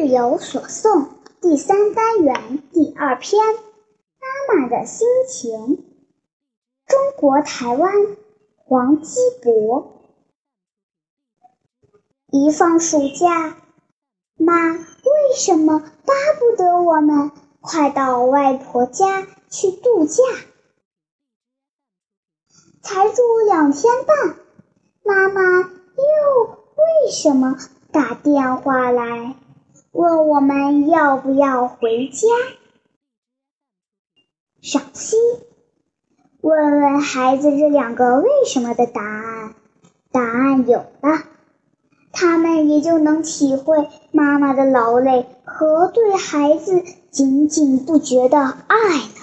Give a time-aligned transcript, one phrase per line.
[0.00, 1.08] 日有所诵
[1.42, 3.38] 第三单元第二篇：
[4.18, 5.84] 妈妈的心情。
[6.86, 7.92] 中国台湾
[8.56, 10.00] 黄基博。
[12.30, 13.58] 一放暑假，
[14.38, 17.30] 妈为什么巴不得我们
[17.60, 20.22] 快到外婆家去度假？
[22.80, 24.36] 才住两天半，
[25.02, 27.58] 妈妈又为什么
[27.92, 29.36] 打电话来？
[29.92, 32.28] 问我们要不要回家？
[34.62, 35.16] 赏析：
[36.40, 39.54] 问问孩子这两个为什么的答案，
[40.12, 41.24] 答案有了，
[42.12, 49.19] 他们也就能体会妈妈的劳累和对孩子紧紧不觉的爱了。